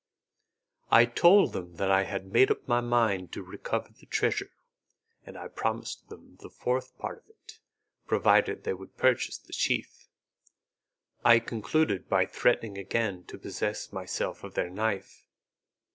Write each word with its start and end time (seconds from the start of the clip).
I 0.89 1.05
told 1.05 1.53
them 1.53 1.75
that 1.75 1.91
I 1.91 2.05
had 2.05 2.33
made 2.33 2.49
up 2.49 2.67
my 2.67 2.81
mind 2.81 3.31
to 3.33 3.43
recover 3.43 3.89
the 3.93 4.07
treasure, 4.07 4.49
and 5.27 5.37
I 5.37 5.47
promised 5.47 6.09
them 6.09 6.37
the 6.41 6.49
fourth 6.49 6.97
part 6.97 7.19
of 7.19 7.29
it, 7.29 7.59
provided 8.07 8.63
they 8.63 8.73
would 8.73 8.97
purchase 8.97 9.37
the 9.37 9.53
sheath; 9.53 10.07
I 11.23 11.37
concluded 11.37 12.09
by 12.09 12.25
threatening 12.25 12.79
again 12.79 13.25
to 13.25 13.37
possess 13.37 13.93
myself 13.93 14.43
of 14.43 14.55
their 14.55 14.71
knife. 14.71 15.27